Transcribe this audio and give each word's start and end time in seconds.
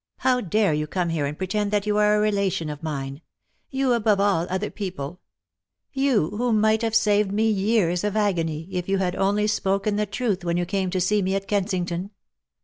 How 0.17 0.41
dare 0.41 0.73
you 0.73 0.87
come 0.87 1.09
here 1.09 1.27
and 1.27 1.37
pretend 1.37 1.69
that 1.69 1.85
you 1.85 1.97
are 1.97 2.15
a 2.15 2.19
relation 2.19 2.71
of 2.71 2.81
mine? 2.81 3.21
You 3.69 3.93
above 3.93 4.19
all 4.19 4.47
other 4.49 4.71
people! 4.71 5.19
You 5.93 6.31
who 6.31 6.51
might 6.51 6.81
have 6.81 6.95
saved 6.95 7.31
me 7.31 7.47
years 7.51 8.03
of 8.03 8.17
agony 8.17 8.67
if 8.71 8.89
you 8.89 8.97
had 8.97 9.15
only 9.15 9.45
spoken 9.45 9.97
the 9.97 10.07
truth 10.07 10.43
when 10.43 10.57
you 10.57 10.65
came 10.65 10.89
to 10.89 10.99
see 10.99 11.21
me 11.21 11.35
at 11.35 11.47
Kensington 11.47 12.09